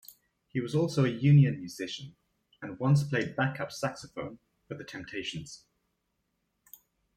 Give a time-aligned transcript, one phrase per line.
[0.47, 2.15] He was also a union musician,
[2.59, 5.65] and once played backup saxophone for The Temptations.